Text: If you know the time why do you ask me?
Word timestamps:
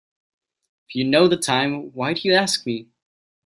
If 0.89 0.95
you 0.95 1.03
know 1.03 1.27
the 1.27 1.37
time 1.37 1.91
why 1.93 2.13
do 2.13 2.21
you 2.27 2.33
ask 2.33 2.65
me? 2.65 2.87